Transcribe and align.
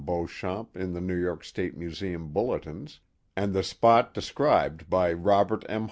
Beauchamp 0.03 0.75
in 0.75 0.93
the 0.93 0.99
New 0.99 1.15
York 1.15 1.43
State 1.43 1.77
Museum 1.77 2.29
Bulletins, 2.29 3.01
and 3.35 3.53
the 3.53 3.61
spot 3.61 4.15
described 4.15 4.89
by 4.89 5.13
Robert 5.13 5.63
M. 5.69 5.79